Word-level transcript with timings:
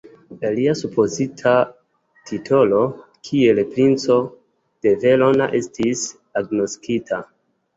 Lia 0.53 0.71
supozita 0.77 1.51
titolo 2.31 2.79
kiel 3.29 3.61
princo 3.75 4.17
de 4.87 4.97
Verona 5.05 5.49
estis 5.61 6.05
agnoskita. 6.43 7.25